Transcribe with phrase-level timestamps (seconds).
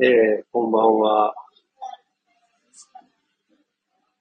[0.00, 1.34] えー、こんばんは。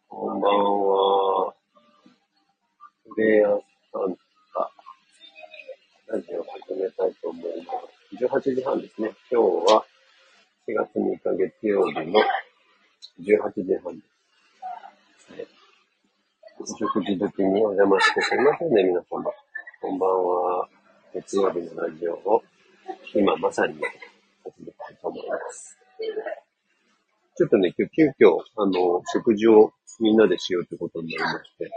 [0.07, 1.53] こんばんは。
[3.15, 3.51] レイヤー
[3.93, 4.71] さんか、
[6.07, 7.73] ラジオを始めたいと思いま
[8.41, 8.49] す。
[8.49, 9.11] 18時半ですね。
[9.29, 9.85] 今日は
[10.67, 12.21] 4月3日月曜日の
[13.21, 15.31] 18時半です。
[15.31, 15.47] はい、
[16.59, 19.31] お食事時にお邪魔してすみませんね、皆様。
[19.79, 20.67] こんばんは。
[21.13, 22.41] 月曜日のラジオを
[23.13, 25.77] 今まさに始めと思います。
[27.37, 31.71] ちょっとね、今日急遽、あの、食事をみんなでしようってことになりまして、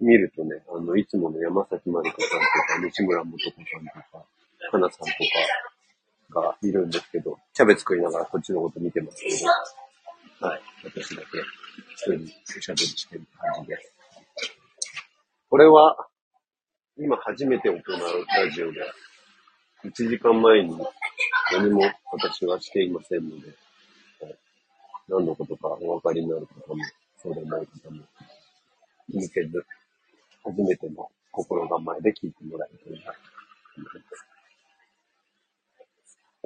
[0.00, 4.26] 見るとね、あの、いつもの山崎まりかさんとか、西村元子さんとか、
[4.70, 5.12] かなさんと
[6.32, 9.30] かがいるんですけど、キャベツ食いながらこっちのこと見てますけ
[10.40, 11.38] ど、はい、私だけ
[11.94, 13.92] 一人おしゃべりしてる感じです。
[15.48, 15.96] これは、
[16.98, 17.80] 今初めて行う
[18.26, 18.80] ラジオで、
[19.84, 20.76] 1時間前に
[21.52, 23.54] 何も私はしていませんので、
[25.08, 26.84] 何のことかお分かりになる方も、
[27.22, 28.02] そうでない方も、
[29.10, 29.64] 気にせず、
[30.44, 33.18] 初めての心構えで聞いてもらえるといなと
[33.76, 34.26] 思います。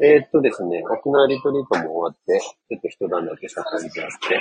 [0.02, 4.41] えー、っとですね、沖縄リトリートも終わって、ちょっと一段だけした感じあって、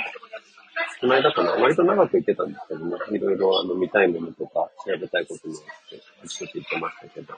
[1.00, 7.34] この間かな、割と長く行ってたんですけどね、いろいろあの見たいものとか調べたいこともあって、あちこち行ってましたけど、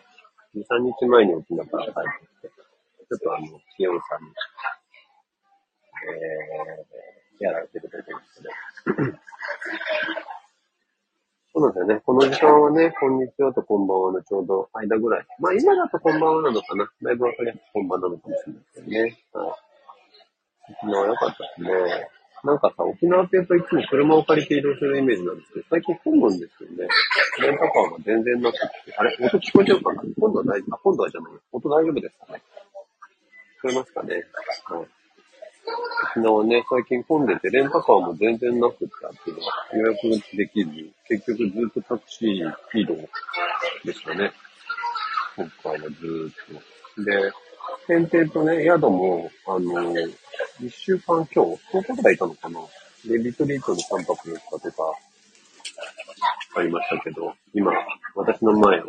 [0.55, 2.62] 2、3日前に沖縄から帰ってきて、
[3.13, 4.33] ちょっとあの、気温差に、
[6.09, 9.13] えー、やられてると思うんですけど。
[11.53, 12.01] そうなんですよね。
[12.07, 15.27] この時間はね、こんにちはとこんばんはのちょうど間ぐらい。
[15.39, 16.91] まあ今だとこんばんはなのかな。
[17.03, 19.01] だいぶわかりやすくこんばんなのかもしれないですけどね。
[19.03, 19.13] はい。
[20.73, 22.09] 沖縄良かったですね。
[22.43, 26.89] なんかさ、沖縄って言うといつも車を借りて移動するイメージなんですけど、最近混むんですよね。
[27.43, 28.97] レンタカーが全然なくて。
[28.97, 30.03] あれ音聞こえちゃうかな？
[30.19, 30.79] 今度は大丈夫。
[30.79, 31.33] 今度はじゃない。
[31.53, 32.43] 音大丈夫ですかね？
[33.63, 34.15] こえますかね？
[34.65, 34.87] はい。
[36.17, 40.71] 沖縄ね、最近混んでて、レンタカーも全然なくてあっていうのは予約できず、
[41.09, 42.97] 結局ずっとタクシー移動
[43.85, 44.33] でしたね。
[45.37, 45.95] 今回はずっ
[46.97, 47.03] と。
[47.05, 47.33] で、
[47.87, 49.95] 点々とね、宿も、あの、
[50.61, 52.61] 一週間今日、10日くらいいたのかな？
[53.07, 54.93] で、リトリートに3泊4日とか、
[56.57, 57.73] ありましたけど、今、
[58.17, 58.85] 私の前を、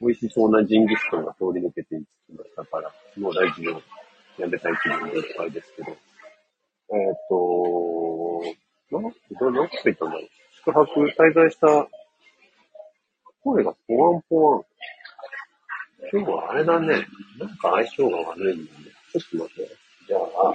[0.00, 2.04] 美味しそうなジンギスカンが通り抜けていき
[2.36, 3.82] ましたから、もう大事を
[4.38, 5.90] やめたい気分でいっぱいですけど。
[5.90, 8.42] えっ、ー、と、
[8.90, 9.00] な、
[9.38, 10.28] ど、何て言ったんだろう。
[10.52, 10.84] 宿泊、
[11.16, 11.88] 滞在した、
[13.42, 14.62] 声がポワンポワン。
[16.12, 17.06] 今日はあれだね。
[17.38, 18.78] なんか相性が悪いんだね。
[19.12, 19.76] ちょっと待って。
[20.06, 20.54] じゃあ、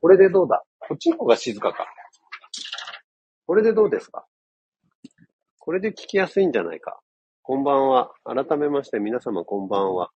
[0.00, 0.62] これでどうだ？
[0.78, 1.86] こっちの方が静かか。
[3.46, 4.26] これでどうですか？
[5.58, 7.00] これで聞きやすいんじゃないか。
[7.52, 8.12] こんばんは。
[8.22, 10.10] 改めまして皆様こんばんは。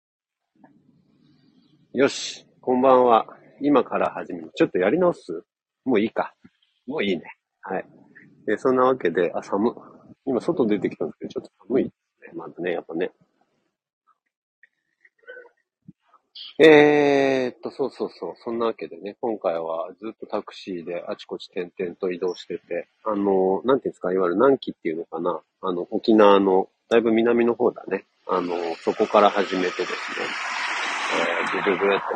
[1.92, 2.46] よし。
[2.60, 3.26] こんばんは。
[3.60, 4.52] 今から始める。
[4.54, 5.42] ちょっとやり直す？
[5.84, 6.32] もういいか。
[6.86, 7.24] もういいね。
[7.62, 7.84] はい。
[8.46, 9.74] で、そんなわけで、あ、寒。
[10.24, 11.90] 今外出てきたんですけど、ちょっと寒いで
[12.20, 12.38] すね。
[12.38, 13.10] まずね、やっぱね。
[16.60, 18.34] えーっと、そうそうそう。
[18.44, 25.40] そんなわけでね、今回はずっとタクシーであちこち転々と移動してて、あの、なんていうんですか、いわゆる南紀っていうのかな。
[25.62, 28.04] あの、沖縄のだいぶ南の方だね。
[28.26, 29.86] あの、そこから始めてですね、
[31.54, 32.14] えー、ぐるぐるっと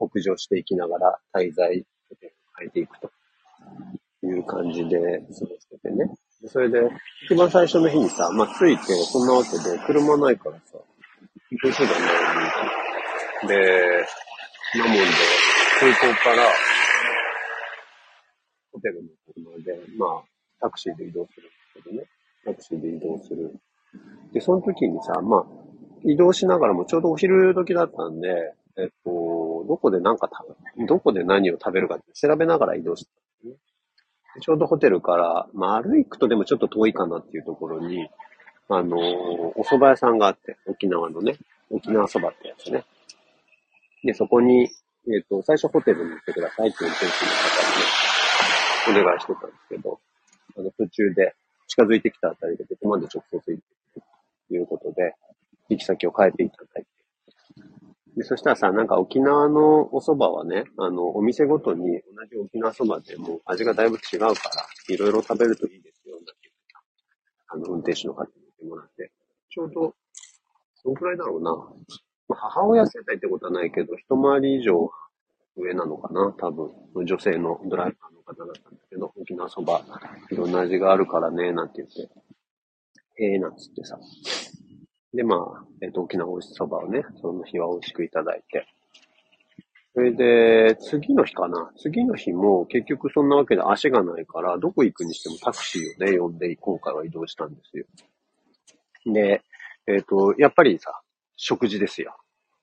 [0.00, 1.84] こう、北上していきながら滞在
[2.58, 3.10] 変えていくと
[4.22, 6.10] いう感じで過ごしててね。
[6.46, 6.78] それで、
[7.26, 10.78] 一番最初の日にさ、まあ、着いて、そんなわけで、車ないからさ、
[11.50, 13.48] 行く手段ないみたいな。
[13.48, 14.06] で、
[14.78, 15.02] なもんで、
[15.80, 16.50] 空港から、
[18.72, 20.22] ホテルの車で、まあ、
[20.60, 21.49] タクシーで移動する。
[22.60, 23.54] クシーで移動する。
[24.32, 25.44] で、その時にさ、まあ、
[26.04, 28.28] 移動しながらもちょうどお昼時だったんで、
[28.78, 33.06] えっと、どこで何か食べ、どこで何を食べるかって調べながら移動し
[33.42, 33.54] たね。
[34.40, 38.08] ちょうどホテルから、まあ、歩くとでもちょっと遠いかなっていうところに、
[38.68, 41.36] あのお蕎麦屋さんがあって、沖縄のね、
[41.70, 42.84] 沖縄そばってやつね。
[44.04, 50.00] で、そこに、えっ、ー、と、最初ホテルに行ってくださいっていう運転手の方にね、お願いしてたんですけど、
[50.56, 51.34] あの、途中で
[51.70, 53.62] 近づいてきたあたりでここまで直接行っ
[53.94, 54.00] て
[54.48, 55.14] ということで、
[55.68, 56.88] 行き先を変えていただいて。
[58.16, 64.34] で、そしたらさ、なんか沖縄のお蕎麦はね、あの、お店ごとに同じ沖縄蕎麦でも味がだいぶ違うから、
[64.88, 66.32] いろいろ食べるといいですよ、なんて
[67.46, 69.12] あの、運転手の方に言ってもらって、
[69.48, 69.94] ちょうど、
[70.74, 71.56] そのくらいだろうな。
[72.34, 74.90] 母親世代ってことはないけど、一回り以上
[75.60, 76.70] 上なのかな、多分。
[77.04, 79.82] 女性のドライバーの方だったんだけど、沖縄そば、
[80.30, 82.12] いろんな味があるからね、なんて言って、
[83.18, 83.98] ええー、なんつってさ、
[85.12, 88.66] で、まあ、えっ、と、沖縄おいしそばをね、その日は美味しくいただいて。
[89.92, 97.84] それで、次の日かな次の日も結局そんなわけで足がないから、どこ行くにしてもタクシーをね、呼んで行こうから移動したんですよ。
[99.12, 99.42] で、
[99.88, 101.00] えっ、と、やっぱりさ、
[101.36, 102.16] 食事ですよ。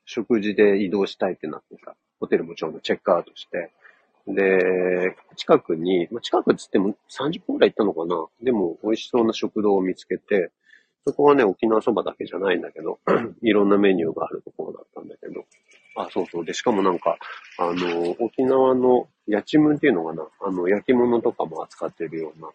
[0.05, 3.71] 食事で移動したいってなってさ、ホテルもちょうどチェックアウトして、
[4.27, 8.25] で、近くに、まあ、近くっつっても30分くらい行ったのかな。
[8.43, 10.51] でも美味しそうな食堂を見つけて、
[11.05, 12.99] そこはね、沖縄そばだけじゃないんだけど、
[13.41, 15.45] いろんなメニューがあるところだったんだけど、
[15.95, 16.45] あ、そうそう。
[16.45, 17.17] で、しかもなんか、
[17.57, 22.47] あの、沖縄のやちむんっていうのかな、あの、焼き物とかも扱ってるような、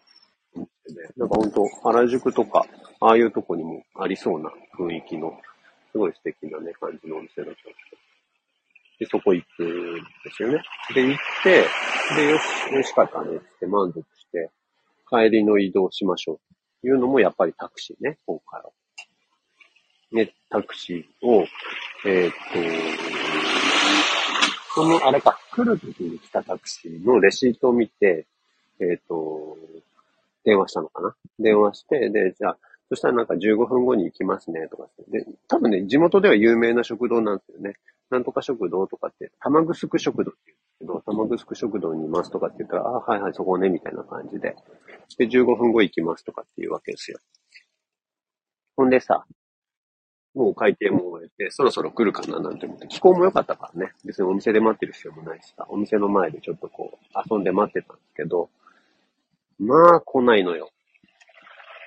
[0.55, 0.67] ね、
[1.17, 2.65] なんかほんと、原宿とか、
[2.99, 5.37] ああいうとこにもありそうな雰囲気の、
[5.91, 7.55] すごい素敵なね、感じのお店だったんで
[7.89, 8.02] すよ。
[9.03, 10.01] で、そこ行くんで
[10.35, 10.63] すよね。
[10.95, 11.65] で、行って、
[12.15, 14.49] で、よし、美味しかったねって満足して、
[15.09, 16.39] 帰りの移動しましょう。
[16.81, 18.69] というのもやっぱりタクシーね、今回は。
[20.11, 21.45] ね、タクシーを、
[22.05, 22.37] えー、っと、
[24.75, 28.25] その、あれか、来る時に来たタクシーのレシートを見て、
[28.79, 29.57] えー、っと、
[30.45, 31.15] 電話したのかな？
[31.39, 32.57] 電話して、で、じゃあ、
[32.89, 37.75] そしたらなんか15分後に行きますね、とかで、多分ね、地元では有名な食堂なんですよね。
[38.09, 44.55] なんとか食堂とかって、玉城食堂って言うんですけど、玉城食堂にいますとかって言ったら、あ、はいはい、そこね、みたいな感じで。
[45.17, 47.19] で、15分後行きますとかっていうわけですよ。
[48.75, 49.25] ほんでさ、
[50.33, 53.93] もう会計も終えて、そろそろ来るかななんて思って、気候も良かったからね。
[54.03, 58.49] 別にお店で待ってる必要もないしさ、お店の前でちょっとこう、遊んで待ってたんですけど、
[59.59, 60.71] まあ来ないのよ。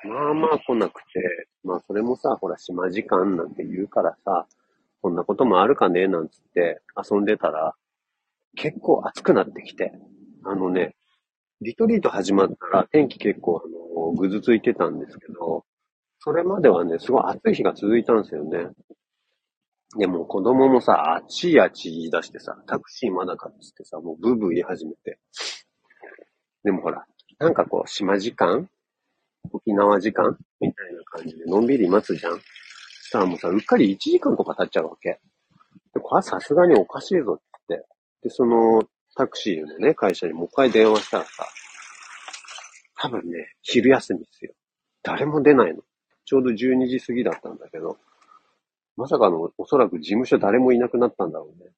[0.04, 4.46] まあまあ来なくて、まあそれもさ、ほら島時間なんて言うからさ、
[5.02, 7.74] こんなこともあるかねなんつって遊んでたら、
[8.56, 9.92] 結構暑くなってきて、
[10.44, 10.96] あのね、
[11.60, 15.64] リトリート始まったら天気結構あの、ぐずついてたんですけど、
[16.18, 18.68] それまではね、すごい暑い日が続いたんですよね。
[19.98, 25.18] でも子供もさ、あっちあっち言い出してさ、タクシーまだかっつってさ、もうブーブー言い始めて。
[26.64, 27.06] でもほら、
[27.38, 28.68] なんかこう、島時間？
[29.52, 30.36] 沖縄時間？
[30.60, 32.40] みたいな感じでのんびり待つじゃん？
[33.06, 35.20] したらもうさ、うっかり1時間とか経っちゃうわけ。
[35.94, 37.84] で、これはさすがにおかしいぞって。
[38.22, 38.82] で、その
[39.14, 41.46] タクシーのね、会社にもう一回電話したらさ、
[42.98, 44.52] 多分ね、昼休みですよ。
[45.02, 45.82] 誰も出ないの。
[46.24, 47.96] ちょうど12時過ぎだったんだけど、
[48.96, 51.70] まさかの、おそらく事務所誰もいなくなったんだろうね。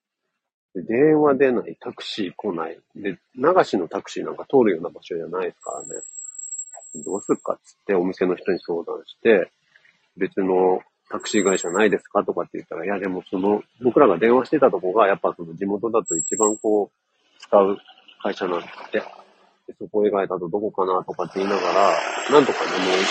[0.75, 2.81] で電話出ない、タクシー来ない。
[2.95, 6.03] で、流しのタクシーなんか通るような場所じゃないですからね。
[7.05, 9.51] どうするかっつってお店の人に相談して、
[10.17, 10.81] 別の
[11.11, 17.79] タクシー会社ないですかとかって言ったら、いやでもその、僕らが電話してたとこが、やっぱその地元だと一番こう、使う
[18.23, 18.67] 会社なんで。
[19.67, 21.93] でそこ以外だとどこかなとかって言いながら、
[22.31, 23.09] なんとかね、もう一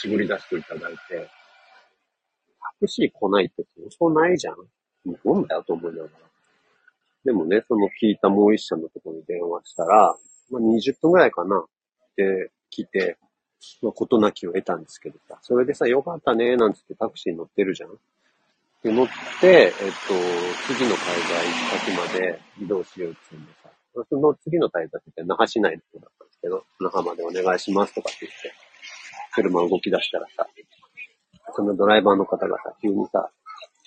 [0.00, 4.54] 絞り出していただいて、タクシー来ないってそうそうないじゃん。
[5.04, 6.10] 日本だよと思いながら。
[7.24, 10.16] でもね、その聞いたもう一社のところに電話したら、
[10.50, 11.64] まあ、20分ぐらいかなっ
[12.16, 13.18] て来て、
[13.82, 17.90] まあ、ことなきを得たんですけどさ、それでさ、よかったね、なんつってタクシーに乗ってるじゃん。
[18.82, 19.06] で、乗っ
[19.40, 19.74] て、えっと、
[20.66, 21.46] 次の滞在
[21.80, 23.70] 先まで移動しようって言うんでさ、
[24.08, 28.52] その次の滞在って那覇市内の方だったんですけど、那覇までお願いしますとかって言って、
[29.34, 30.46] 車動き出したらさ、
[31.54, 33.30] そのドライバーの方がさ、急にさ、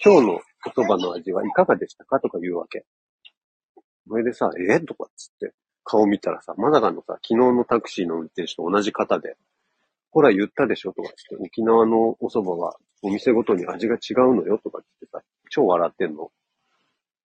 [0.03, 0.41] 今日の
[0.75, 2.19] 言葉の味はいかがでしたか？
[2.19, 2.85] とか言うわけ。
[4.07, 4.79] それでさ、え？
[4.81, 5.53] とかっつって、
[5.83, 9.37] 顔見たらさ、まさかのさ、昨日のタクシーの運転手と同じ方で、
[10.13, 16.31] ほら言ったでしょとかって、沖縄のお蕎麦はお店ごとに味が違うのよとかってさ、超笑ってんの。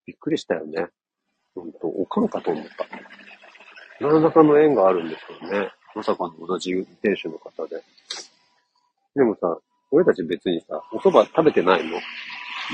[0.06, 0.86] びっくりしたよね。
[1.54, 2.86] ほんと、おかんかと思った。
[4.00, 5.70] 何らかの縁があるんですよね。
[5.94, 7.82] まさかの同じ運転手の方で。
[9.14, 9.58] でもさ、
[9.90, 11.98] 俺たち別にさ、お蕎麦食べてないの？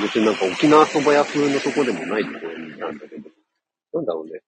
[0.00, 3.30] 別になんか沖縄蕎麦屋風のとこでもないところにいたんだけど。
[3.94, 4.40] なんだろうね。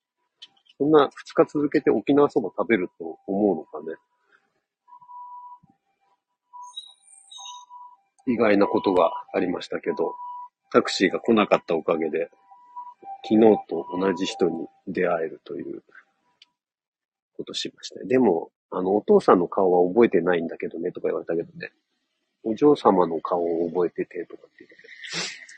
[0.78, 3.96] そんな二日続けて沖縄蕎麦食べると思うのかね。
[8.26, 10.16] 意外なことがありましたけど、
[10.72, 12.30] タクシーが来なかったおかげで、
[13.28, 15.82] 昨日と同じ人に出会えるという
[17.36, 18.04] ことしました。
[18.04, 21.72] でも、あの、お父さんの顔は覚えてないんだけどね、とか言われたけどね。
[22.42, 24.68] お嬢様の顔を覚えてて、とかって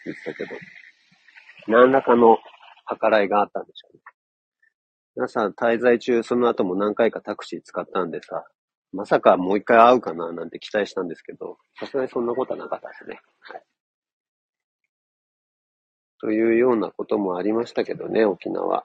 [0.05, 0.51] 言ってたけど、
[1.69, 2.39] 何らかの
[3.01, 4.03] 計らいがあったんでしょうね。
[5.17, 8.47] 皆さん滞在中、その後も何回かタクシー使ったんでさ、
[8.92, 13.21] まさかもう一回会うかななんて期待したんですけど、さすがにそんなことはなかったですね。
[13.40, 13.62] はい。
[16.21, 18.85] というようなこともありましたけどね、沖縄。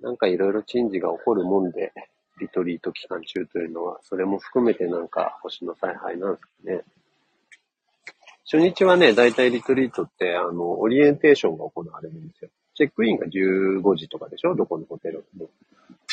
[0.00, 1.92] なんかいろいろ珍事が起こるもんで、
[2.40, 6.84] リトリート期間中というのは、それも含めてなんか星の采配なんですかね。
[8.50, 12.50] 初日はね、だいたいリトリートって、あの、オリエンテーションが行われるんですよ。
[12.74, 14.54] チェックインが15時とかでしょ？
[14.54, 15.50] どこのホテルも。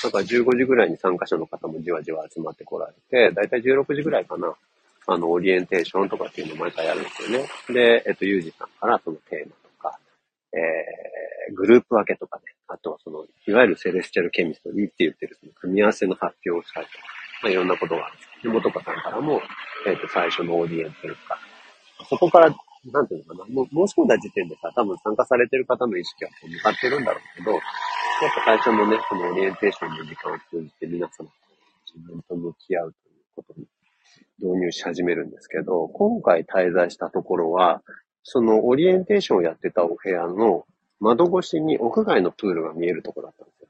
[0.05, 4.53] だから15時ぐらいに参加者の方もじわじわ集まってこられて、だいたい16時ぐらいかな。
[5.07, 7.47] あの、オリエンテーションとかっていうのを毎回やるんですよね。
[7.69, 9.99] で、えっと、ユージさんからそのテーマとか、
[10.51, 12.43] えー、グループ分けとかね。
[12.67, 16.97] あとはその、いわゆるセレスチャルケミストリーって言ってるその組み合わせの発表をしたりとか、
[17.43, 18.43] まあ、いろんなことがあるんです。
[18.43, 19.41] で、元かさんからも、
[19.85, 21.37] えっと、最初のオーディエンスというか、
[22.09, 27.59] そこから、なんていうのかな、もう申し込んだ時点でさ、多分参加されてる方の意識はこう向かってるんだろうけど、
[28.21, 31.31] やっぱ最初のね、そのオリエンテーションの時間を通じて皆様と
[31.93, 33.67] 自分と向き合うということに
[34.39, 37.81] 導入し始めるんですけど、今回滞在したところは、
[38.23, 40.65] そのオリエンテーションをやってたお部屋の
[41.01, 43.67] 窓越しに屋外のプールが見えるところだったんですよ。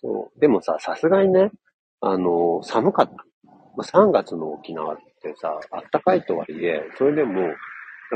[0.00, 0.40] そう。
[0.40, 1.50] でもさ、さすがにね、
[2.00, 3.14] あの、寒かった。
[3.76, 7.54] まあ、3月の沖縄ってさ、あったかいとはいえ、それでも、やっ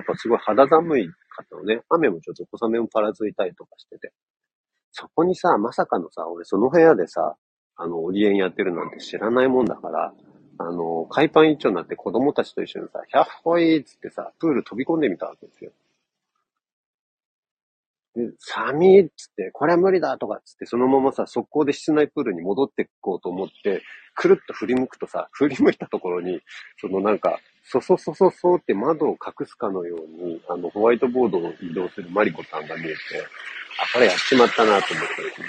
[0.07, 1.81] ぱすごい肌寒いかったのね。
[1.89, 4.13] 雨もちょっと小雨もパラついたりとかしてて。
[4.93, 7.37] そこにさ、まさかのさ、俺その部屋でさ、
[7.77, 10.15] あの、オリエンやってるなんて知らないもんだから、
[10.59, 15.73] あの、海パン一丁になって子供たちと一緒にさ、100歩いっつってさ、プール飛び込んでみたわけですよ。
[18.14, 23.83] で、寒いっつって、これは無理だとかっつって、そのままさ、速攻で室内プールに戻っていこうと思って、
[24.14, 26.40] くるっと振り向くとさ、振り向いたところに、
[26.81, 32.97] そのなんか、そそそそそって窓を隠すかのように、あの、ホワイトボードを移動するマリコさんが見えて、
[33.81, 35.47] あ、これやっちまったなと思ってですね、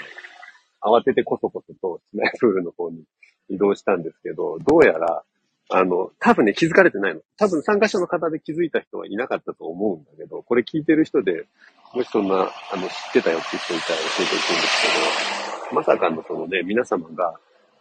[0.80, 3.04] 慌ててこそこそと室内プールの方に
[3.48, 5.24] 移動したんですけど、どうやら、
[5.70, 7.20] あの、多分ね、気づかれてないの。
[7.38, 11.46] 多分参加者の方で気づいた人はいなかったと思うんだけど、これ聞いてる人で、
[11.94, 17.38] もしそんな、あの、知ってたよって人いたら教えてほしいんですけど、まさかのそのね、皆様が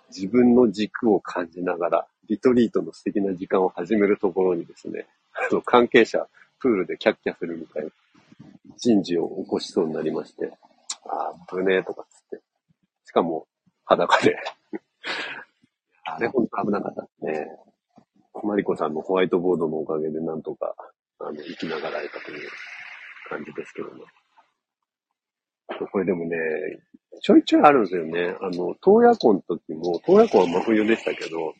[0.09, 6.27] 自分の軸を感じながら、リトリートの素敵な時間を始めるところにですね、あの、関係者、
[6.59, 7.89] プールでキャッキャするみたいな
[8.77, 10.53] 人事を起こしそうになりまして、
[11.05, 12.41] ああ、ぶねえとかつって。
[13.03, 13.45] しかも、
[13.85, 14.37] 裸で
[16.05, 17.47] あれ、ほんと危なかったですね。
[18.45, 20.75] マリコさんのホワイトボードのおかげでなんとか、
[21.19, 22.49] あの、生きながらえたという
[23.29, 24.01] 感じですけどね。
[25.91, 26.37] これでもね、
[27.21, 28.35] ちょいちょいあるんですよね。
[28.41, 31.53] あの、洞爺湖の時も、洞爺湖は真冬でしたけど、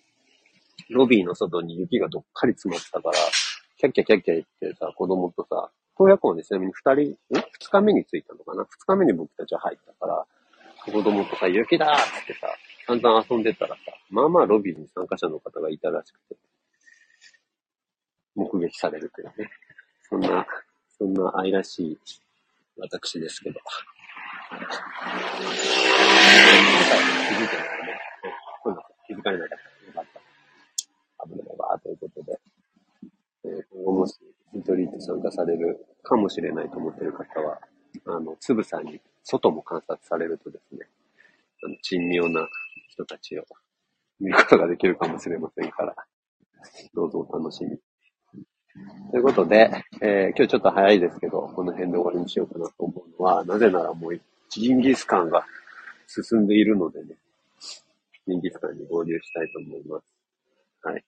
[0.90, 3.18] ロビーの外に雪がどっかり詰まってたから、
[3.78, 8.66] キャッキャキャッキャ言ってさ、子供とさ、洞爺湖にちなみに二人、二日目に着いたのかな？
[8.66, 10.26] 二日目に僕たちは入ったから、
[10.86, 12.48] 子供とさ、雪だーってさ、
[12.88, 16.36] 散々遊んでたらさ、まあまあロビーに参加者の方がいたらしくて、
[18.36, 19.50] 目撃されるというね。
[20.10, 20.46] そんな、
[20.98, 22.00] そんな愛らしい
[22.78, 23.60] 私ですけど。
[27.30, 28.00] 気づいてないね。
[29.08, 29.86] 気づかれなかった。
[29.86, 31.28] よかった。
[31.28, 32.40] 危ないわ、ということで。
[33.46, 34.20] えー、今後もし、
[34.54, 37.60] リトリート参加されるかもしれないと思っている方は、
[38.06, 40.88] あの、つぶさに外も観察されるとですね、
[41.64, 42.48] あの、珍妙な
[42.90, 43.46] 人たちを
[44.20, 45.96] 見ることができるかもしれませんから、
[46.94, 47.78] どうぞお楽しみ。
[49.12, 55.46] ということで、えー、今日ちょっと早いですけど、この辺で終わりにしようかなと思うのは、なぜならもうジンギスカンが
[56.08, 57.16] 進んでいるのでね、
[58.28, 60.06] ジンギスカンに合流したいと思います。
[60.82, 61.04] はい。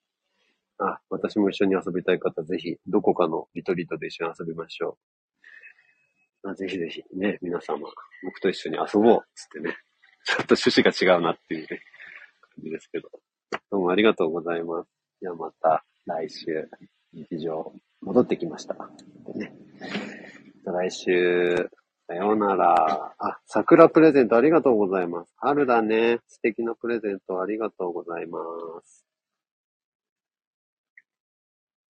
[0.78, 4.96] あ、私も一緒に遊びたい方、ぜひ、どこかのリトリートで一緒に遊びましょ
[6.44, 6.50] う。
[6.50, 7.88] あぜひぜひね、皆様、
[8.24, 9.76] 僕と一緒に遊ぼうつってね、
[10.24, 13.10] ちょっと趣旨が違うなっていうね、感じですけど。
[13.70, 14.90] どうもありがとうございます。
[15.20, 16.68] ではまた来週。
[17.16, 18.74] 日常戻ってきました。
[19.34, 19.54] ね、
[20.64, 21.70] 来週、
[22.06, 23.14] さようなら。
[23.18, 25.32] あ、桜プレゼントありがとうございます。
[25.38, 26.20] 春だね。
[26.28, 28.38] 素敵なプレゼントありがとうございま
[28.84, 29.06] す。